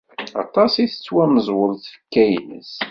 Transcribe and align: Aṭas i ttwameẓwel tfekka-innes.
Aṭas 0.43 0.73
i 0.83 0.85
ttwameẓwel 0.87 1.73
tfekka-innes. 1.83 2.73